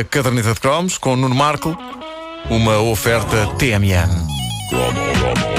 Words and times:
a 0.00 0.04
caderneta 0.04 0.52
de 0.52 0.60
cromos 0.60 0.98
com 0.98 1.14
Nuno 1.14 1.34
Marco, 1.34 1.76
uma 2.50 2.80
oferta 2.80 3.46
TMN. 3.58 5.53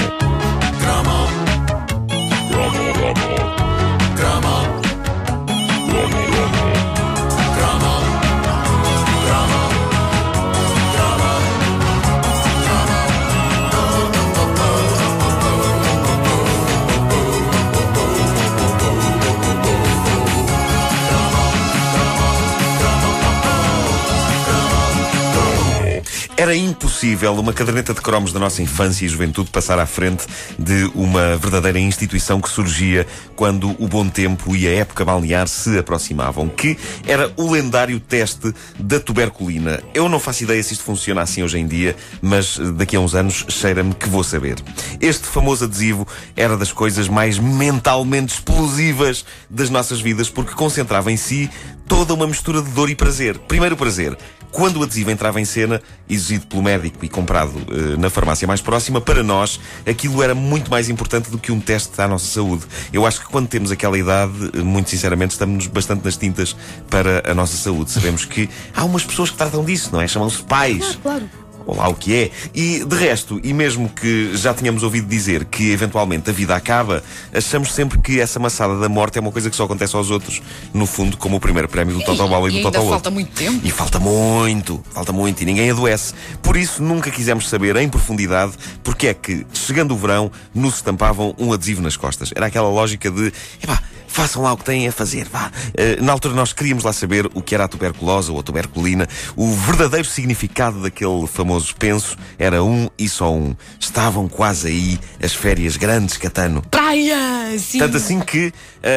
Era 26.38 26.54
impossível 26.54 27.32
uma 27.32 27.50
caderneta 27.50 27.94
de 27.94 28.00
cromos 28.02 28.30
da 28.30 28.38
nossa 28.38 28.60
infância 28.60 29.06
e 29.06 29.08
juventude 29.08 29.48
passar 29.48 29.78
à 29.78 29.86
frente 29.86 30.26
de 30.58 30.84
uma 30.94 31.34
verdadeira 31.38 31.78
instituição 31.78 32.42
que 32.42 32.50
surgia 32.50 33.06
quando 33.34 33.74
o 33.82 33.88
bom 33.88 34.06
tempo 34.06 34.54
e 34.54 34.68
a 34.68 34.70
época 34.70 35.02
balnear 35.02 35.48
se 35.48 35.78
aproximavam, 35.78 36.46
que 36.46 36.76
era 37.06 37.32
o 37.38 37.50
lendário 37.50 37.98
teste 37.98 38.52
da 38.78 39.00
tuberculina. 39.00 39.82
Eu 39.94 40.10
não 40.10 40.20
faço 40.20 40.44
ideia 40.44 40.62
se 40.62 40.74
isto 40.74 40.84
funciona 40.84 41.22
assim 41.22 41.42
hoje 41.42 41.58
em 41.58 41.66
dia, 41.66 41.96
mas 42.20 42.58
daqui 42.74 42.96
a 42.96 43.00
uns 43.00 43.14
anos 43.14 43.46
cheira-me 43.48 43.94
que 43.94 44.06
vou 44.06 44.22
saber. 44.22 44.56
Este 45.00 45.26
famoso 45.26 45.64
adesivo 45.64 46.06
era 46.36 46.54
das 46.54 46.70
coisas 46.70 47.08
mais 47.08 47.38
mentalmente 47.38 48.34
explosivas 48.34 49.24
das 49.48 49.70
nossas 49.70 50.02
vidas, 50.02 50.28
porque 50.28 50.52
concentrava 50.52 51.10
em 51.10 51.16
si 51.16 51.48
toda 51.88 52.14
uma 52.14 52.26
mistura 52.26 52.62
de 52.62 52.70
dor 52.70 52.90
e 52.90 52.94
prazer. 52.94 53.38
Primeiro 53.38 53.76
prazer, 53.76 54.16
quando 54.50 54.78
o 54.78 54.82
adesivo 54.82 55.10
entrava 55.10 55.40
em 55.40 55.44
cena, 55.44 55.82
exigido 56.08 56.46
pelo 56.46 56.62
médico 56.62 57.04
e 57.04 57.08
comprado 57.08 57.56
uh, 57.56 57.98
na 57.98 58.08
farmácia 58.08 58.46
mais 58.46 58.60
próxima, 58.60 59.00
para 59.00 59.22
nós 59.22 59.60
aquilo 59.86 60.22
era 60.22 60.34
muito 60.34 60.70
mais 60.70 60.88
importante 60.88 61.30
do 61.30 61.38
que 61.38 61.52
um 61.52 61.60
teste 61.60 62.00
à 62.00 62.08
nossa 62.08 62.26
saúde. 62.26 62.64
Eu 62.92 63.06
acho 63.06 63.20
que 63.20 63.26
quando 63.26 63.48
temos 63.48 63.70
aquela 63.70 63.98
idade, 63.98 64.32
uh, 64.54 64.64
muito 64.64 64.90
sinceramente, 64.90 65.32
estamos 65.32 65.66
bastante 65.66 66.04
nas 66.04 66.16
tintas 66.16 66.56
para 66.88 67.30
a 67.30 67.34
nossa 67.34 67.56
saúde. 67.56 67.90
Sabemos 67.90 68.24
que 68.24 68.48
há 68.74 68.84
umas 68.84 69.04
pessoas 69.04 69.30
que 69.30 69.36
tratam 69.36 69.64
disso, 69.64 69.90
não 69.92 70.00
é? 70.00 70.08
Chamam-se 70.08 70.42
pais. 70.42 70.98
Claro, 71.02 71.28
claro 71.28 71.45
ou 71.66 71.76
lá 71.76 71.88
o 71.88 71.94
que 71.94 72.14
é. 72.14 72.30
E 72.54 72.84
de 72.84 72.96
resto, 72.96 73.40
e 73.42 73.52
mesmo 73.52 73.88
que 73.88 74.36
já 74.36 74.54
tenhamos 74.54 74.82
ouvido 74.82 75.06
dizer 75.06 75.44
que 75.44 75.70
eventualmente 75.70 76.30
a 76.30 76.32
vida 76.32 76.54
acaba, 76.54 77.02
achamos 77.34 77.72
sempre 77.72 77.98
que 77.98 78.20
essa 78.20 78.38
maçada 78.38 78.78
da 78.78 78.88
morte 78.88 79.18
é 79.18 79.20
uma 79.20 79.32
coisa 79.32 79.50
que 79.50 79.56
só 79.56 79.64
acontece 79.64 79.96
aos 79.96 80.10
outros, 80.10 80.40
no 80.72 80.86
fundo, 80.86 81.16
como 81.16 81.36
o 81.36 81.40
primeiro 81.40 81.68
prémio 81.68 81.94
do 81.94 82.04
Totobal 82.04 82.48
e, 82.48 82.52
e 82.52 82.56
do 82.58 82.62
Totobal. 82.62 82.90
falta 82.90 83.10
muito 83.10 83.32
tempo. 83.32 83.60
E 83.64 83.70
falta 83.70 83.98
muito, 83.98 84.82
falta 84.92 85.12
muito, 85.12 85.42
e 85.42 85.44
ninguém 85.44 85.70
adoece. 85.70 86.14
Por 86.42 86.56
isso, 86.56 86.82
nunca 86.82 87.10
quisemos 87.10 87.48
saber 87.48 87.76
em 87.76 87.88
profundidade 87.88 88.52
porque 88.84 89.08
é 89.08 89.14
que, 89.14 89.46
chegando 89.52 89.92
o 89.92 89.96
verão, 89.96 90.30
nos 90.54 90.76
estampavam 90.76 91.34
um 91.38 91.52
adesivo 91.52 91.82
nas 91.82 91.96
costas. 91.96 92.30
Era 92.34 92.46
aquela 92.46 92.68
lógica 92.68 93.10
de, 93.10 93.32
epá, 93.62 93.82
façam 94.16 94.42
lá 94.42 94.54
o 94.54 94.56
que 94.56 94.64
têm 94.64 94.88
a 94.88 94.92
fazer, 94.92 95.28
vá. 95.28 95.52
Uh, 95.68 96.02
na 96.02 96.10
altura 96.10 96.34
nós 96.34 96.50
queríamos 96.50 96.84
lá 96.84 96.92
saber 96.94 97.26
o 97.34 97.42
que 97.42 97.54
era 97.54 97.64
a 97.64 97.68
tuberculose 97.68 98.30
ou 98.30 98.40
a 98.40 98.42
tuberculina. 98.42 99.06
O 99.36 99.52
verdadeiro 99.52 100.08
significado 100.08 100.80
daquele 100.80 101.26
famoso 101.26 101.76
penso 101.76 102.16
era 102.38 102.64
um 102.64 102.88
e 102.98 103.10
só 103.10 103.30
um. 103.30 103.54
Estavam 103.78 104.26
quase 104.26 104.68
aí 104.68 104.98
as 105.22 105.34
férias 105.34 105.76
grandes, 105.76 106.16
Catano. 106.16 106.62
Praia! 106.70 107.58
Sim. 107.58 107.78
Tanto 107.78 107.98
assim 107.98 108.20
que 108.20 108.46
uh, 108.46 108.52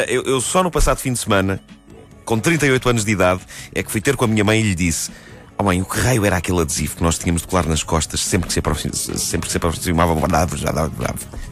eu, 0.08 0.22
eu 0.22 0.40
só 0.40 0.62
no 0.62 0.70
passado 0.70 0.96
fim 0.96 1.12
de 1.12 1.18
semana, 1.18 1.60
com 2.24 2.38
38 2.38 2.88
anos 2.88 3.04
de 3.04 3.12
idade, 3.12 3.42
é 3.74 3.82
que 3.82 3.92
fui 3.92 4.00
ter 4.00 4.16
com 4.16 4.24
a 4.24 4.28
minha 4.28 4.42
mãe 4.42 4.60
e 4.60 4.62
lhe 4.62 4.74
disse 4.74 5.10
Oh 5.60 5.62
mãe, 5.62 5.82
o 5.82 5.84
que 5.84 6.00
raio 6.00 6.24
era 6.24 6.38
aquele 6.38 6.62
adesivo 6.62 6.96
que 6.96 7.02
nós 7.02 7.18
tínhamos 7.18 7.42
de 7.42 7.48
colar 7.48 7.66
nas 7.66 7.82
costas 7.82 8.24
sempre 8.24 8.46
que 8.46 8.54
se, 8.54 8.60
aproximava, 8.60 8.96
sempre 8.96 9.46
que 9.46 9.52
se 9.52 9.58
aproximava 9.58 10.14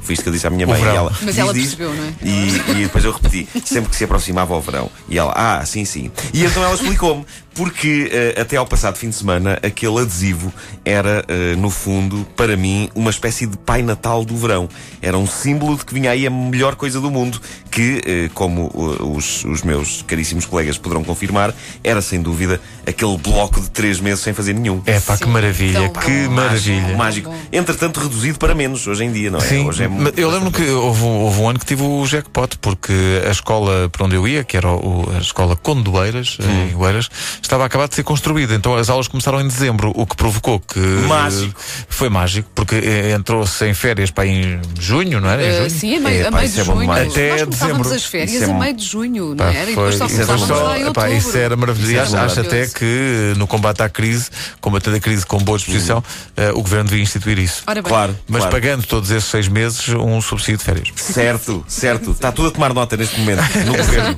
Foi 0.00 0.14
isto 0.14 0.22
que 0.22 0.28
eu 0.30 0.32
disse 0.32 0.46
à 0.46 0.50
minha 0.50 0.66
mãe. 0.66 0.82
Ela, 0.82 1.12
Mas 1.20 1.36
ela 1.36 1.52
diz, 1.52 1.74
percebeu, 1.74 1.92
não 1.94 2.04
é? 2.04 2.14
E, 2.22 2.70
e, 2.70 2.82
depois 2.84 3.04
eu 3.04 3.12
repeti, 3.12 3.46
sempre 3.66 3.90
que 3.90 3.96
se 3.96 4.04
aproximava 4.04 4.54
ao 4.54 4.62
verão. 4.62 4.90
E 5.10 5.18
ela, 5.18 5.34
ah, 5.36 5.66
sim, 5.66 5.84
sim. 5.84 6.10
E 6.32 6.42
então 6.42 6.64
ela 6.64 6.74
explicou-me, 6.74 7.26
porque 7.58 8.08
uh, 8.36 8.40
até 8.40 8.56
ao 8.56 8.64
passado 8.64 8.96
fim 8.96 9.08
de 9.08 9.16
semana, 9.16 9.58
aquele 9.64 9.98
adesivo 9.98 10.52
era, 10.84 11.24
uh, 11.28 11.60
no 11.60 11.70
fundo, 11.70 12.24
para 12.36 12.56
mim, 12.56 12.88
uma 12.94 13.10
espécie 13.10 13.46
de 13.46 13.58
Pai 13.58 13.82
Natal 13.82 14.24
do 14.24 14.36
verão. 14.36 14.68
Era 15.02 15.18
um 15.18 15.26
símbolo 15.26 15.76
de 15.76 15.84
que 15.84 15.92
vinha 15.92 16.12
aí 16.12 16.24
a 16.24 16.30
melhor 16.30 16.76
coisa 16.76 17.00
do 17.00 17.10
mundo, 17.10 17.40
que, 17.68 17.98
uh, 17.98 18.32
como 18.32 18.70
os, 19.12 19.44
os 19.44 19.62
meus 19.62 20.02
caríssimos 20.02 20.46
colegas 20.46 20.78
poderão 20.78 21.02
confirmar, 21.02 21.52
era 21.82 22.00
sem 22.00 22.22
dúvida 22.22 22.60
aquele 22.86 23.18
bloco 23.18 23.60
de 23.60 23.68
três 23.70 23.97
meses 24.00 24.20
sem 24.20 24.32
fazer 24.32 24.52
nenhum. 24.52 24.82
É 24.86 25.00
pá, 25.00 25.16
que 25.16 25.26
maravilha, 25.26 25.88
que 25.88 26.28
mágico, 26.28 26.30
maravilha. 26.30 26.96
Mágico. 26.96 27.34
Entretanto, 27.52 28.00
reduzido 28.00 28.38
para 28.38 28.54
menos 28.54 28.86
hoje 28.86 29.04
em 29.04 29.12
dia, 29.12 29.30
não 29.30 29.38
é? 29.38 29.42
Sim, 29.42 29.66
hoje 29.66 29.84
é 29.84 29.88
muito... 29.88 30.18
eu 30.18 30.30
lembro 30.30 30.50
que 30.50 30.62
houve, 30.68 31.02
houve, 31.02 31.40
um 31.40 31.48
ano 31.48 31.58
que 31.58 31.66
tive 31.66 31.82
o 31.82 32.06
jackpot, 32.06 32.58
porque 32.60 32.92
a 33.26 33.30
escola 33.30 33.88
para 33.88 34.04
onde 34.04 34.16
eu 34.16 34.26
ia, 34.26 34.44
que 34.44 34.56
era 34.56 34.68
o, 34.70 35.08
a 35.16 35.18
escola 35.18 35.56
Condoeiras, 35.56 36.38
hum. 36.40 36.68
em 36.70 36.74
Oeiras, 36.74 37.08
estava 37.42 37.64
acabado 37.64 37.90
de 37.90 37.96
ser 37.96 38.02
construída. 38.02 38.54
Então 38.54 38.74
as 38.74 38.88
aulas 38.88 39.08
começaram 39.08 39.40
em 39.40 39.46
dezembro, 39.46 39.92
o 39.94 40.06
que 40.06 40.16
provocou 40.16 40.60
que. 40.60 40.78
Mágico. 40.78 41.60
Foi 41.88 42.08
mágico, 42.08 42.48
porque 42.54 42.76
eh, 42.76 43.12
entrou-se 43.12 43.64
em 43.66 43.74
férias 43.74 44.10
para 44.10 44.26
em 44.26 44.60
junho, 44.78 45.20
não 45.20 45.28
era? 45.28 45.42
Em 45.42 45.52
junho? 45.52 45.66
Uh, 45.66 45.70
sim, 45.70 45.96
a 45.96 46.00
meio, 46.00 46.22
é, 46.22 46.26
a 46.26 46.30
meio 46.30 46.48
de 46.48 46.60
é 46.60 46.64
junho. 46.64 46.92
Até 46.92 47.44
Nós 47.44 47.48
dezembro. 47.48 47.94
as 47.94 48.04
férias 48.04 48.42
é 48.42 48.44
a 48.50 48.54
meio 48.54 48.74
de 48.74 48.84
junho, 48.84 49.34
não 49.34 49.44
era? 49.44 49.54
Foi, 49.54 49.62
e 49.64 49.66
depois 49.66 49.94
só 49.96 50.06
começávamos 50.08 50.48
lá 50.48 50.78
em 50.78 50.84
outubro. 50.84 51.12
Isso 51.12 51.36
era 51.36 51.56
maravilhoso. 51.56 52.16
Acho 52.16 52.40
até 52.40 52.66
que 52.66 53.34
no 53.36 53.46
combate 53.46 53.82
à 53.82 53.87
crise, 53.88 54.30
combatendo 54.60 54.96
a 54.96 55.00
crise 55.00 55.24
com 55.24 55.38
boa 55.38 55.58
disposição, 55.58 55.98
uh, 55.98 56.58
o 56.58 56.62
governo 56.62 56.88
devia 56.88 57.02
instituir 57.02 57.38
isso. 57.38 57.62
Ora 57.66 57.82
bem. 57.82 57.88
Claro. 57.88 58.16
Mas 58.28 58.42
claro. 58.42 58.52
pagando 58.52 58.86
todos 58.86 59.10
esses 59.10 59.28
seis 59.28 59.48
meses 59.48 59.88
um 59.88 60.20
subsídio 60.20 60.58
de 60.58 60.64
férias. 60.64 60.88
Certo, 60.96 61.64
certo. 61.68 62.10
Está 62.12 62.32
tudo 62.32 62.48
a 62.48 62.50
tomar 62.50 62.72
nota 62.74 62.96
neste 62.96 63.18
momento 63.18 63.42
no 63.64 63.76
governo. 63.76 64.14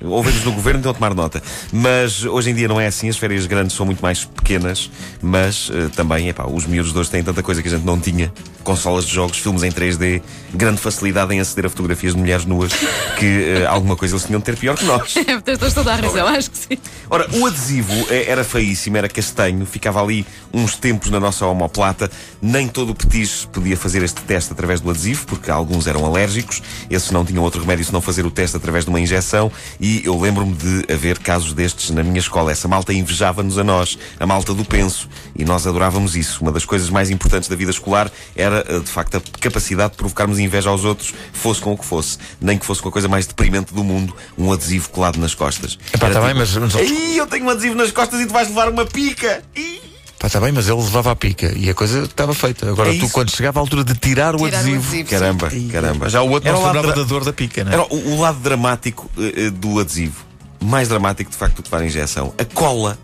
Ouvemos 0.00 0.44
no 0.44 0.52
governo, 0.52 0.78
então 0.78 0.92
a 0.92 0.94
tomar 0.94 1.14
nota. 1.14 1.42
Mas 1.72 2.24
hoje 2.24 2.50
em 2.50 2.54
dia 2.54 2.68
não 2.68 2.80
é 2.80 2.86
assim, 2.86 3.08
as 3.08 3.16
férias 3.16 3.46
grandes 3.46 3.76
são 3.76 3.84
muito 3.84 4.00
mais 4.00 4.24
pequenas, 4.24 4.90
mas 5.20 5.68
uh, 5.70 5.90
também, 5.94 6.28
epá, 6.28 6.46
os 6.46 6.66
miúdos 6.66 6.92
de 6.92 6.98
hoje 6.98 7.10
têm 7.10 7.22
tanta 7.22 7.42
coisa 7.42 7.60
que 7.62 7.68
a 7.68 7.70
gente 7.72 7.84
não 7.84 7.98
tinha. 7.98 8.32
Consolas 8.68 9.06
de 9.06 9.14
jogos, 9.14 9.38
filmes 9.38 9.62
em 9.62 9.72
3D, 9.72 10.20
grande 10.52 10.78
facilidade 10.78 11.32
em 11.34 11.40
aceder 11.40 11.64
a 11.64 11.68
fotografias 11.70 12.12
de 12.12 12.20
mulheres 12.20 12.44
nuas, 12.44 12.70
que 13.18 13.64
uh, 13.64 13.68
alguma 13.70 13.96
coisa 13.96 14.14
eles 14.14 14.26
tinham 14.26 14.40
de 14.40 14.44
ter 14.44 14.58
pior 14.58 14.76
que 14.76 14.84
nós. 14.84 15.14
Tens 15.42 15.72
toda 15.72 15.90
a 15.90 15.96
razão, 15.96 16.26
acho 16.28 16.50
que 16.50 16.58
sim. 16.58 16.78
Ora, 17.08 17.26
o 17.32 17.46
adesivo 17.46 17.94
eh, 18.10 18.26
era 18.28 18.44
feíssimo, 18.44 18.98
era 18.98 19.08
castanho, 19.08 19.64
ficava 19.64 20.02
ali 20.02 20.26
uns 20.52 20.76
tempos 20.76 21.08
na 21.10 21.18
nossa 21.18 21.46
homoplata. 21.46 22.10
Nem 22.42 22.68
todo 22.68 22.90
o 22.90 22.94
petis 22.94 23.48
podia 23.50 23.74
fazer 23.74 24.02
este 24.02 24.20
teste 24.20 24.52
através 24.52 24.82
do 24.82 24.90
adesivo, 24.90 25.24
porque 25.26 25.50
alguns 25.50 25.86
eram 25.86 26.04
alérgicos, 26.04 26.62
esses 26.90 27.10
não 27.10 27.24
tinham 27.24 27.42
outro 27.42 27.62
remédio 27.62 27.86
senão 27.86 28.02
fazer 28.02 28.26
o 28.26 28.30
teste 28.30 28.54
através 28.58 28.84
de 28.84 28.90
uma 28.90 29.00
injeção. 29.00 29.50
E 29.80 30.02
eu 30.04 30.20
lembro-me 30.20 30.52
de 30.52 30.92
haver 30.92 31.18
casos 31.18 31.54
destes 31.54 31.88
na 31.88 32.02
minha 32.02 32.18
escola. 32.18 32.52
Essa 32.52 32.68
malta 32.68 32.92
invejava-nos 32.92 33.56
a 33.56 33.64
nós, 33.64 33.98
a 34.20 34.26
malta 34.26 34.52
do 34.52 34.64
penso, 34.64 35.08
e 35.34 35.42
nós 35.42 35.66
adorávamos 35.66 36.16
isso. 36.16 36.42
Uma 36.42 36.52
das 36.52 36.66
coisas 36.66 36.90
mais 36.90 37.08
importantes 37.08 37.48
da 37.48 37.56
vida 37.56 37.70
escolar 37.70 38.10
era, 38.36 38.57
eh, 38.66 38.80
de 38.80 38.90
facto, 38.90 39.16
a 39.16 39.20
capacidade 39.40 39.92
de 39.92 39.96
provocarmos 39.96 40.38
inveja 40.38 40.70
aos 40.70 40.84
outros, 40.84 41.14
fosse 41.32 41.60
com 41.60 41.72
o 41.72 41.78
que 41.78 41.84
fosse. 41.84 42.18
Nem 42.40 42.58
que 42.58 42.66
fosse 42.66 42.80
com 42.82 42.88
a 42.88 42.92
coisa 42.92 43.08
mais 43.08 43.26
deprimente 43.26 43.72
do 43.74 43.84
mundo, 43.84 44.14
um 44.36 44.52
adesivo 44.52 44.90
colado 44.90 45.18
nas 45.18 45.34
costas. 45.34 45.78
Epá, 45.92 46.08
tá 46.08 46.14
tipo, 46.14 46.26
bem, 46.26 46.34
mas, 46.34 46.54
mas... 46.56 46.74
Ei, 46.76 47.18
eu 47.18 47.26
tenho 47.26 47.44
um 47.44 47.50
adesivo 47.50 47.74
nas 47.74 47.90
costas 47.90 48.20
e 48.20 48.26
tu 48.26 48.32
vais 48.32 48.48
levar 48.48 48.68
uma 48.68 48.84
pica! 48.86 49.42
Ih! 49.54 49.78
Pá, 50.18 50.26
está 50.26 50.40
bem, 50.40 50.50
mas 50.50 50.68
ele 50.68 50.82
levava 50.82 51.12
a 51.12 51.16
pica 51.16 51.52
e 51.56 51.70
a 51.70 51.74
coisa 51.74 52.00
estava 52.00 52.34
feita. 52.34 52.68
Agora, 52.68 52.92
é 52.92 52.98
tu, 52.98 53.08
quando 53.10 53.30
chegava 53.30 53.60
à 53.60 53.62
altura 53.62 53.84
de 53.84 53.94
tirar 53.94 54.34
o 54.34 54.38
Tirar 54.38 54.56
o 54.56 54.58
adesivo. 54.58 54.88
adesivo. 54.88 55.10
Caramba, 55.10 55.48
caramba. 55.70 56.08
Já 56.08 56.22
o 56.22 56.30
outro 56.30 56.48
Era 56.48 56.58
não 56.58 56.64
o 56.64 56.66
lembrava 56.66 56.92
da 56.92 57.04
dor 57.04 57.24
da 57.24 57.32
pica, 57.32 57.62
não 57.62 57.70
é? 57.70 57.74
Era 57.74 57.84
o, 57.84 58.14
o 58.14 58.20
lado 58.20 58.40
dramático 58.40 59.08
eh, 59.16 59.50
do 59.50 59.78
adesivo. 59.78 60.26
Mais 60.60 60.88
dramático, 60.88 61.30
de 61.30 61.36
facto, 61.36 61.56
do 61.56 61.62
que 61.62 61.68
levar 61.70 61.84
a 61.84 61.86
injeção. 61.86 62.34
A 62.36 62.44
cola 62.44 62.98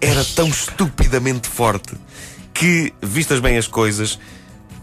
era 0.00 0.24
tão 0.24 0.48
estupidamente 0.48 1.48
forte 1.48 1.94
que, 2.52 2.92
vistas 3.00 3.38
bem 3.38 3.56
as 3.56 3.68
coisas, 3.68 4.18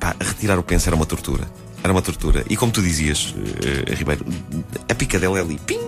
pá, 0.03 0.15
retirar 0.19 0.59
o 0.59 0.63
penso 0.63 0.89
era 0.89 0.95
uma 0.95 1.05
tortura. 1.05 1.50
Era 1.81 1.94
uma 1.94 2.01
tortura. 2.01 2.44
E 2.50 2.57
como 2.57 2.71
tu 2.71 2.81
dizias, 2.81 3.33
eh, 3.88 3.94
Ribeiro, 3.94 4.25
a 4.89 4.95
pica 4.95 5.17
dela 5.17 5.38
é 5.39 5.41
ali. 5.41 5.57
Pim! 5.65 5.79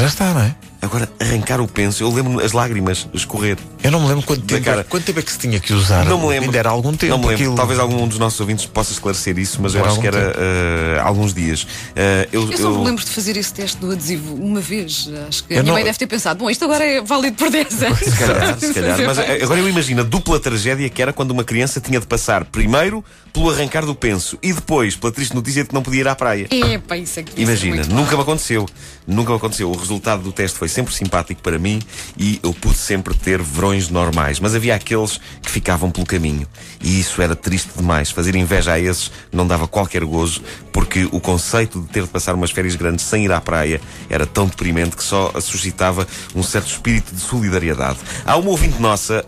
Já 0.00 0.06
está, 0.06 0.32
não 0.34 0.40
é? 0.42 0.54
Agora, 0.82 1.06
arrancar 1.20 1.60
o 1.60 1.68
penso, 1.68 2.02
eu 2.02 2.10
lembro-me 2.10 2.42
as 2.42 2.52
lágrimas 2.52 3.06
escorrer. 3.12 3.58
Eu 3.82 3.90
não 3.90 4.00
me 4.00 4.08
lembro 4.08 4.24
quanto 4.24 4.40
tempo, 4.40 4.64
cara. 4.64 4.82
quanto 4.82 5.04
tempo 5.04 5.18
é 5.18 5.22
que 5.22 5.30
se 5.30 5.38
tinha 5.38 5.60
que 5.60 5.74
usar. 5.74 6.06
Não 6.06 6.18
me 6.18 6.28
lembro. 6.28 6.46
Ainda 6.46 6.58
era 6.58 6.70
algum 6.70 6.94
tempo. 6.96 7.10
Não 7.12 7.18
me 7.18 7.24
lembro. 7.26 7.34
aquilo. 7.42 7.54
Talvez 7.54 7.78
algum 7.78 8.08
dos 8.08 8.18
nossos 8.18 8.40
ouvintes 8.40 8.64
possa 8.64 8.90
esclarecer 8.90 9.38
isso, 9.38 9.58
mas 9.60 9.74
eu 9.74 9.80
Era 9.82 9.90
acho 9.90 10.00
que 10.00 10.06
era 10.06 10.34
eh, 10.38 11.00
alguns 11.04 11.34
dias. 11.34 11.66
Eh, 11.94 12.28
eu, 12.32 12.50
Eu 12.50 12.56
só 12.56 12.70
me 12.70 12.82
lembro 12.86 13.04
de 13.04 13.10
fazer 13.10 13.36
esse 13.36 13.52
teste 13.52 13.76
do 13.76 13.90
adesivo 13.92 14.34
uma 14.36 14.60
vez. 14.60 15.10
Acho 15.28 15.44
que 15.44 15.52
a 15.52 15.56
Eu 15.58 15.62
minha 15.62 15.70
não- 15.70 15.74
mãe 15.74 15.84
deve 15.84 15.98
ter 15.98 16.06
pensado, 16.06 16.38
bom, 16.38 16.48
isto 16.48 16.64
agora 16.64 16.82
é 16.82 17.02
válido 17.02 17.36
por 17.36 17.50
10 17.50 17.82
anos. 17.82 17.98
Se 18.00 18.16
calhar, 18.16 18.58
se 18.58 18.72
calhar. 18.72 18.98
Mas 19.06 19.18
eh, 19.18 19.40
agora 19.42 19.60
eu 19.60 19.68
imagino 19.68 20.00
a 20.00 20.04
dupla 20.04 20.40
tragédia 20.40 20.88
que 20.88 21.02
era 21.02 21.12
quando 21.12 21.32
uma 21.32 21.44
criança 21.44 21.78
tinha 21.78 22.00
de 22.00 22.06
passar 22.06 22.46
primeiro 22.46 23.04
pelo 23.34 23.50
arrancar 23.50 23.84
do 23.84 23.94
penso 23.94 24.38
e 24.42 24.50
depois 24.50 24.96
pela 24.96 25.12
triste 25.12 25.34
notícia 25.34 25.62
de 25.62 25.68
que 25.68 25.74
não 25.74 25.82
podia 25.82 26.00
ir 26.00 26.08
à 26.08 26.16
praia. 26.16 26.48
Epá, 26.50 26.96
isso 26.96 27.20
é 27.20 27.22
que 27.22 27.32
devia 27.34 27.44
ser 27.54 27.66
Imagina, 27.66 27.74
muito 27.76 27.94
nunca 27.94 28.06
mal. 28.12 28.16
me 28.16 28.22
aconteceu. 28.22 28.66
Nunca 29.06 29.30
me 29.30 29.36
aconteceu. 29.36 29.70
O 29.70 29.74
resultado 29.90 30.22
do 30.22 30.32
teste 30.32 30.56
foi 30.56 30.68
sempre 30.68 30.94
simpático 30.94 31.42
para 31.42 31.58
mim 31.58 31.80
e 32.16 32.38
eu 32.42 32.54
pude 32.54 32.76
sempre 32.76 33.12
ter 33.14 33.42
verões 33.42 33.88
normais. 33.88 34.38
Mas 34.38 34.54
havia 34.54 34.74
aqueles 34.74 35.20
que 35.42 35.50
ficavam 35.50 35.90
pelo 35.90 36.06
caminho. 36.06 36.46
E 36.82 36.98
isso 37.00 37.20
era 37.20 37.36
triste 37.36 37.70
demais. 37.76 38.10
Fazer 38.10 38.34
inveja 38.34 38.72
a 38.72 38.80
esses 38.80 39.10
não 39.30 39.46
dava 39.46 39.68
qualquer 39.68 40.04
gozo, 40.04 40.42
porque 40.72 41.08
o 41.12 41.20
conceito 41.20 41.80
de 41.80 41.88
ter 41.88 42.02
de 42.02 42.08
passar 42.08 42.34
umas 42.34 42.50
férias 42.50 42.74
grandes 42.74 43.04
sem 43.04 43.24
ir 43.24 43.32
à 43.32 43.40
praia 43.40 43.80
era 44.08 44.26
tão 44.26 44.46
deprimente 44.46 44.96
que 44.96 45.04
só 45.04 45.32
suscitava 45.40 46.06
um 46.34 46.42
certo 46.42 46.68
espírito 46.68 47.14
de 47.14 47.20
solidariedade. 47.20 47.98
Há 48.24 48.36
uma 48.36 48.50
ouvinte 48.50 48.80
nossa, 48.80 49.24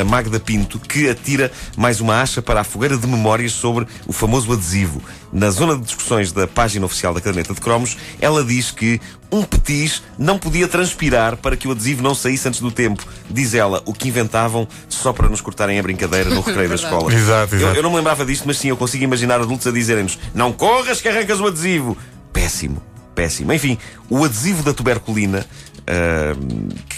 a, 0.00 0.04
Magda 0.04 0.38
Pinto, 0.38 0.78
que 0.78 1.08
atira 1.08 1.50
mais 1.76 2.00
uma 2.00 2.20
acha 2.20 2.40
para 2.40 2.60
a 2.60 2.64
fogueira 2.64 2.96
de 2.96 3.06
memórias 3.06 3.52
sobre 3.52 3.86
o 4.06 4.12
famoso 4.12 4.52
adesivo. 4.52 5.02
Na 5.32 5.50
zona 5.50 5.76
de 5.76 5.82
discussões 5.82 6.30
da 6.30 6.46
página 6.46 6.84
oficial 6.86 7.14
da 7.14 7.20
caderneta 7.20 7.54
de 7.54 7.60
cromos, 7.60 7.96
ela 8.20 8.44
diz 8.44 8.70
que 8.70 9.00
um 9.32 9.42
petis 9.42 10.02
não 10.18 10.38
podia 10.38 10.68
transpirar 10.68 11.38
para 11.38 11.56
que 11.56 11.66
o 11.66 11.70
adesivo 11.70 12.02
não 12.02 12.14
saísse 12.14 12.46
antes 12.46 12.60
do 12.60 12.70
tempo. 12.70 13.02
Diz 13.30 13.54
ela, 13.54 13.82
o 13.86 13.94
que 13.94 14.08
inventavam 14.08 14.68
só 14.90 15.10
para 15.10 15.28
nos 15.28 15.40
cortarem 15.40 15.78
a 15.78 15.82
brincadeira 15.82 16.28
no 16.28 16.42
recreio 16.42 16.68
da 16.68 16.74
escola. 16.92 17.14
Exato, 17.14 17.54
exato. 17.54 17.72
Eu, 17.72 17.76
eu 17.76 17.82
não 17.82 17.90
me 17.90 17.96
lembrava 17.96 18.24
disto, 18.24 18.44
mas 18.46 18.58
sim, 18.58 18.68
eu 18.68 18.76
consigo 18.76 19.04
imaginar 19.04 19.40
adultos 19.40 19.66
a 19.66 19.70
dizerem-nos: 19.70 20.18
não 20.34 20.52
corras 20.52 21.00
que 21.00 21.08
arrancas 21.08 21.40
o 21.40 21.46
adesivo. 21.46 21.96
Péssimo, 22.32 22.82
péssimo. 23.14 23.52
Enfim, 23.52 23.78
o 24.08 24.24
adesivo 24.24 24.62
da 24.62 24.72
tuberculina. 24.72 25.46
Uh, 25.82 26.92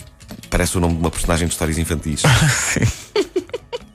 parece 0.51 0.77
o 0.77 0.81
nome 0.81 0.95
de 0.95 1.01
uma 1.01 1.11
personagem 1.11 1.49
de 1.49 1.53
histórias 1.53 1.79
infantis. 1.79 2.23
Sim. 2.51 2.81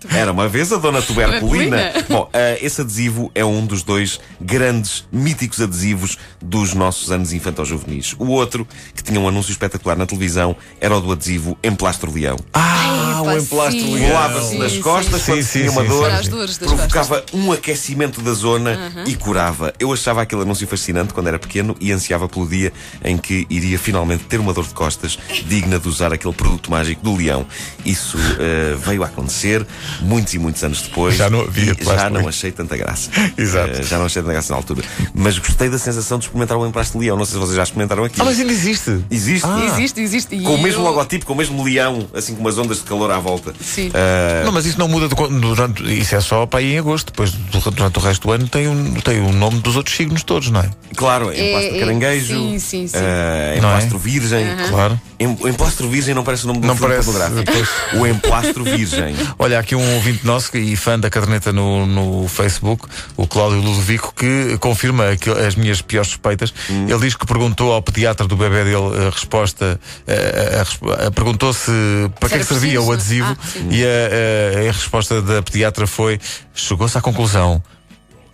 Era 0.10 0.31
uma 0.31 0.48
vez 0.48 0.72
a 0.72 0.78
Dona 0.78 1.01
Tuberculina. 1.01 1.92
Bom, 2.07 2.24
uh, 2.24 2.30
esse 2.62 2.81
adesivo 2.81 3.31
é 3.36 3.44
um 3.44 3.66
dos 3.66 3.84
dois 3.84 4.19
grandes, 4.40 5.06
míticos 5.12 5.60
adesivos 5.62 6.18
dos 6.42 6.74
nossos 6.74 7.12
anos 7.12 7.34
infantil-juvenis. 7.34 8.16
O 8.18 8.28
outro, 8.28 8.68
que 8.96 9.04
tinha 9.04 9.19
um 9.19 9.28
anúncio 9.28 9.51
espetacular 9.51 9.98
na 9.98 10.06
televisão, 10.06 10.56
era 10.80 10.96
o 10.96 11.01
do 11.01 11.12
adesivo 11.12 11.57
Emplastro 11.63 12.12
Leão. 12.12 12.38
Ah, 12.54 12.80
Ai, 13.25 13.38
o 13.38 13.42
emplastro 13.42 13.81
sim. 13.81 13.94
leão. 13.94 14.10
Colava-se 14.10 14.57
nas 14.57 14.78
costas 14.78 15.22
sim. 15.22 15.31
quando 15.31 15.44
Sim, 15.44 15.60
tinha 15.60 15.72
uma 15.72 15.81
sim, 15.81 15.88
dor, 16.30 16.50
provocava 16.60 17.25
um 17.34 17.51
aquecimento 17.51 18.22
da 18.22 18.34
zona 18.34 18.92
e 19.06 19.16
curava. 19.16 19.74
Eu 19.80 19.92
achava 19.92 20.22
aquele 20.22 20.42
anúncio 20.42 20.68
fascinante 20.68 21.13
quando 21.13 21.28
era 21.28 21.40
pequeno 21.40 21.75
e 21.80 21.92
ansiava 21.92 22.28
pelo 22.28 22.48
dia 22.48 22.72
em 23.04 23.18
que 23.18 23.46
iria 23.50 23.78
finalmente 23.78 24.24
ter 24.24 24.40
uma 24.40 24.54
dor 24.54 24.66
de 24.66 24.74
costas 24.74 25.18
digna 25.46 25.80
de 25.80 25.88
usar 25.88 26.13
aquele 26.13 26.34
produto 26.34 26.72
mágico 26.72 27.04
do 27.04 27.16
leão. 27.16 27.46
Isso 27.86 28.18
eh, 28.40 28.75
veio 28.78 29.04
a 29.04 29.07
acontecer 29.07 29.66
muitos 30.01 30.33
e 30.33 30.39
muitos 30.39 30.63
anos 30.63 30.81
depois. 30.81 31.15
Já 31.15 31.30
não 31.30 31.41
havia 31.41 31.71
e 31.71 31.75
plástico 31.75 32.00
Já 32.01 32.09
não 32.09 32.27
achei 32.27 32.51
tanta 32.51 32.75
graça. 32.77 33.09
Exato. 33.38 33.80
Eh, 33.80 33.83
já 33.83 33.97
não 33.97 34.06
achei 34.06 34.21
tanta 34.21 34.33
graça 34.33 34.51
na 34.53 34.57
altura. 34.57 34.83
Mas 35.13 35.38
gostei 35.38 35.69
da 35.69 35.77
sensação 35.77 36.18
de 36.18 36.25
experimentar 36.25 36.57
o 36.57 36.65
emplasto 36.65 36.97
de 36.97 37.06
leão. 37.06 37.18
Não 37.18 37.25
sei 37.25 37.33
se 37.33 37.39
vocês 37.39 37.56
já 37.56 37.63
experimentaram 37.63 38.03
aqui. 38.03 38.21
Ah, 38.21 38.25
mas 38.25 38.39
ainda 38.39 38.51
existe. 38.51 39.00
Existe. 39.09 39.47
Existe, 39.74 40.01
existe. 40.01 40.36
E 40.36 40.41
Com 40.41 40.56
o 40.56 40.62
mesmo 40.62 40.81
eu- 40.81 40.86
logotipo, 40.86 41.25
com 41.25 41.33
o 41.33 41.36
mesmo 41.36 41.63
leão, 41.63 42.07
assim 42.13 42.33
com 42.36 42.41
umas 42.41 42.57
ondas 42.57 42.77
de 42.77 42.83
calor 42.83 43.12
à 43.12 43.19
volta. 43.19 43.53
Sim. 43.62 43.91
Eh, 43.94 44.44
Não, 44.45 44.51
mas 44.51 44.65
isso 44.65 44.77
não 44.80 44.88
muda 44.88 45.07
do- 45.07 45.39
durante. 45.39 45.83
Isso 46.00 46.15
é 46.15 46.21
só 46.21 46.45
para 46.45 46.59
aí 46.59 46.74
em 46.74 46.80
agosto. 46.80 47.07
Depois, 47.07 47.31
du- 47.31 47.71
durante 47.71 47.97
o 47.97 48.01
resto 48.01 48.27
do 48.27 48.33
ano, 48.33 48.47
tem, 48.47 48.68
um, 48.68 48.94
tem 48.95 49.19
o 49.19 49.31
nome 49.31 49.59
dos 49.59 49.75
outros 49.75 49.95
signos 49.95 50.24
todos, 50.24 50.50
não 50.50 50.62
é? 50.62 50.69
Claro, 50.95 51.25
emplastro 51.33 51.75
é- 51.75 51.80
caranguejo, 51.80 52.27
sim, 52.36 52.59
sim, 52.59 52.88
sim. 52.88 52.94
eh, 52.95 53.57
Não 53.62 53.69
é? 53.69 53.74
emplastro 53.75 53.97
virgem. 54.00 54.45
Claro. 54.69 55.00
Em- 55.19 55.38
O 55.39 55.47
emplastro 55.47 55.88
virgem 55.89 56.13
não 56.15 56.24
parece 56.24 56.45
o 56.45 56.47
nome 56.47 56.59
do 56.62 56.68
Não 56.68 56.75
parece, 56.77 57.06
pornográfico. 57.06 57.51
O 57.97 58.07
emplastro 58.07 58.63
virgem. 58.63 59.15
Olha, 59.38 59.59
aqui 59.59 59.75
um 59.75 59.78
ouvinte 59.95 60.25
nosso 60.25 60.55
e 60.57 60.75
fã 60.75 60.99
da 60.99 61.09
caderneta 61.09 61.51
no, 61.51 61.85
no 61.85 62.27
Facebook, 62.27 62.85
o 63.17 63.25
Cláudio 63.27 63.59
Ludovico, 63.61 64.13
que 64.15 64.57
confirma 64.59 65.15
que 65.15 65.29
as 65.29 65.55
minhas 65.55 65.81
piores 65.81 66.09
suspeitas. 66.09 66.53
Hum. 66.69 66.85
Ele 66.89 66.99
diz 66.99 67.15
que 67.15 67.25
perguntou 67.25 67.71
ao 67.73 67.81
pediatra 67.81 68.27
do 68.27 68.35
bebê 68.35 68.63
dele 68.63 69.07
a 69.07 69.09
resposta, 69.09 69.79
a- 70.07 71.01
a- 71.03 71.07
a 71.07 71.11
perguntou 71.11 71.53
se 71.53 71.71
para 72.19 72.29
que 72.29 72.35
é 72.35 72.39
que 72.39 72.45
servia 72.45 72.71
preciso, 72.71 72.89
o 72.89 72.93
adesivo 72.93 73.37
Ah, 73.39 73.59
e 73.71 73.83
a, 73.83 73.87
a- 73.87 74.69
a 74.69 74.71
resposta 74.71 75.21
da 75.21 75.41
pediatra 75.41 75.85
foi: 75.87 76.19
chegou-se 76.53 76.97
à 76.97 77.01
conclusão 77.01 77.61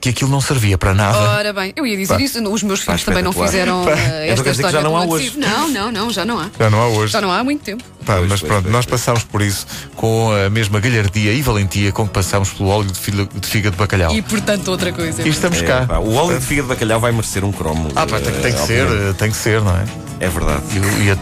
que 0.06 0.10
aquilo 0.10 0.30
não 0.30 0.40
servia 0.40 0.78
para 0.78 0.94
nada. 0.94 1.18
Ora 1.18 1.52
bem, 1.52 1.74
eu 1.76 1.86
ia 1.86 1.98
dizer 1.98 2.14
Pá. 2.14 2.22
isso. 2.22 2.48
Os 2.48 2.62
meus 2.62 2.82
filhos 2.82 3.02
Pá, 3.02 3.06
também 3.12 3.24
não 3.24 3.34
fizeram 3.34 3.84
Pá. 3.84 3.92
eh, 3.92 3.96
Então 3.96 4.34
esta 4.34 4.44
que 4.44 4.44
já 4.46 4.52
história 4.52 4.82
não 4.82 4.96
há 4.96 5.04
adesivo. 5.04 5.40
Não, 5.40 5.68
não, 5.70 5.92
não, 5.92 6.12
já 6.12 6.24
não 6.24 6.40
há. 6.40 6.50
Já 6.60 6.70
não 6.70 6.80
há 6.82 6.88
hoje. 6.88 7.12
Já 7.14 7.22
não 7.22 7.32
há 7.32 7.40
há 7.40 7.44
muito 7.44 7.64
tempo. 7.64 7.84
Pá, 8.06 8.18
Pois, 8.18 8.30
mas 8.30 8.40
pois, 8.40 8.52
pronto, 8.52 8.64
pois, 8.64 8.74
nós 8.74 8.86
passámos 8.86 9.24
por 9.24 9.42
isso 9.42 9.66
com 9.96 10.30
a 10.32 10.48
mesma 10.50 10.80
galhardia 10.80 11.34
e 11.34 11.42
valentia 11.42 11.92
com 11.92 12.08
que 12.08 12.14
passámos 12.14 12.50
pelo 12.50 12.70
óleo 12.70 12.92
de, 12.92 13.00
fila- 13.00 13.28
de 13.34 13.48
figa 13.48 13.72
de 13.72 13.78
bacalhau. 13.78 14.14
E 14.14 14.22
portanto, 14.22 14.68
outra 14.68 14.92
coisa. 14.94 15.24
E 15.24 15.30
estamos 15.30 15.60
É, 15.60 15.66
cá. 15.66 15.86
pá, 15.88 15.98
o 15.98 16.14
óleo 16.14 16.38
de 16.40 16.46
fígado 16.46 16.68
de 16.68 16.74
bacalhau 16.76 17.00
vai 17.00 17.12
merecer 17.12 17.44
um 17.44 17.52
cromo. 17.52 17.90
Ah, 17.96 18.06
pá, 18.06 18.20
tem, 18.20 18.32
tem 18.34 18.54
que 18.54 18.60
ser, 18.60 18.86
eh, 18.88 19.14
tem 19.18 19.32
que 19.32 19.38
ser, 19.38 19.62
não 19.62 19.76
é? 19.76 19.86
É 20.20 20.30
verdade. 20.30 20.62
E, 20.74 20.80
o- 20.80 21.04
e 21.04 21.10
a 21.10 21.16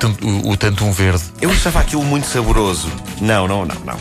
o, 0.45 0.51
o 0.51 0.57
tanto 0.57 0.83
um 0.83 0.91
verde. 0.91 1.23
Eu 1.41 1.49
achava 1.51 1.79
aquilo 1.79 2.03
muito 2.03 2.27
saboroso. 2.27 2.91
Não, 3.21 3.47
não, 3.47 3.65
não, 3.65 3.75
não. 3.85 3.97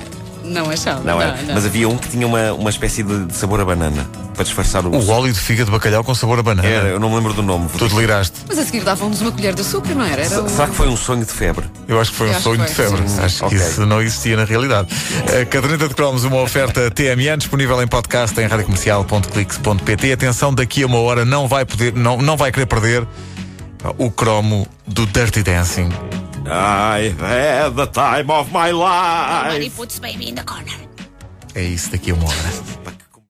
Não 0.52 0.70
achava. 0.70 1.00
Não, 1.02 1.20
era. 1.20 1.36
não. 1.42 1.54
Mas 1.54 1.64
havia 1.66 1.88
um 1.88 1.96
que 1.96 2.08
tinha 2.08 2.26
uma, 2.26 2.52
uma 2.52 2.70
espécie 2.70 3.02
de, 3.02 3.24
de 3.26 3.34
sabor 3.34 3.60
a 3.60 3.64
banana. 3.64 4.06
Para 4.34 4.44
disfarçar 4.44 4.86
o. 4.86 4.90
O 4.96 5.08
óleo 5.10 5.32
de 5.32 5.38
figa 5.38 5.64
de 5.64 5.70
bacalhau 5.70 6.02
com 6.02 6.14
sabor 6.14 6.38
a 6.38 6.42
banana. 6.42 6.66
Era, 6.66 6.88
eu 6.88 6.98
não 7.00 7.10
me 7.10 7.16
lembro 7.16 7.32
do 7.34 7.42
nome. 7.42 7.68
Tu 7.76 7.86
deliraste. 7.88 8.32
Mas 8.48 8.58
a 8.58 8.64
seguir 8.64 8.82
davam-nos 8.82 9.20
uma 9.20 9.30
colher 9.32 9.54
de 9.54 9.60
açúcar, 9.60 9.94
não 9.94 10.04
era? 10.04 10.22
Era 10.24 10.42
o- 10.42 10.48
Será 10.48 10.68
que 10.68 10.74
foi 10.74 10.88
um 10.88 10.96
sonho 10.96 11.24
de 11.24 11.30
febre? 11.32 11.66
Eu 11.86 12.00
acho 12.00 12.10
que 12.12 12.16
foi 12.16 12.28
um 12.28 12.30
Eu 12.30 12.36
acho 12.36 12.42
sonho 12.44 12.60
que 12.60 12.66
de 12.70 12.74
foi, 12.74 12.86
febre. 12.88 13.08
sim. 13.08 13.20
Acho 13.20 13.38
que 13.40 13.44
Ok. 13.44 13.58
isso 13.58 13.86
não 13.86 14.00
existia 14.00 14.36
na 14.36 14.44
realidade. 14.44 14.88
A 15.40 15.44
caderneta 15.44 15.86
de 15.88 15.94
cromos, 15.94 16.24
uma 16.24 16.40
oferta 16.40 16.90
TMN, 16.90 17.36
disponível 17.36 17.82
em 17.82 17.86
podcast 17.86 18.38
em 18.40 18.46
radiocomercial.clix.pt. 18.46 20.12
Atenção, 20.12 20.54
daqui 20.54 20.82
a 20.82 20.86
uma 20.86 20.98
hora 21.00 21.24
não 21.24 21.46
vai 21.46 21.64
poder, 21.66 21.92
não, 21.94 22.16
não 22.16 22.36
vai 22.36 22.50
querer 22.50 22.66
perder 22.66 23.06
o 23.98 24.10
cromo 24.10 24.66
do 24.86 25.04
Dirty 25.06 25.42
Dancing. 25.42 25.90
I 26.46 27.14
had 27.18 27.76
the 27.76 27.86
time 27.86 28.30
of 28.30 28.50
my 28.52 28.70
Nobody 28.72 29.64
life. 29.68 29.76
puts 29.76 29.98
baby 29.98 30.28
in 30.28 30.34
the 30.34 30.44
corner. 30.44 30.72
É 31.54 31.62
isso 31.62 31.90
daqui 31.90 32.10
a 32.10 32.14
uma 32.14 32.24
hora. 32.24 32.91